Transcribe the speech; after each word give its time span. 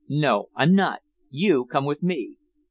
"No, 0.09 0.49
I'm 0.55 0.73
not. 0.73 1.03
You 1.29 1.65
come 1.65 1.85
with 1.85 2.01
me." 2.01 2.37